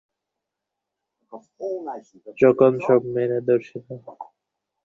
যখন 2.37 2.71
সব 2.87 3.01
মেয়েরা 3.13 3.39
ধর্ষিত 3.47 3.85
হবে। 3.97 4.25